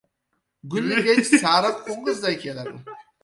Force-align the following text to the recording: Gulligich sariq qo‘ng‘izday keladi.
Gulligich 0.75 1.29
sariq 1.43 1.77
qo‘ng‘izday 1.89 2.39
keladi. 2.47 2.77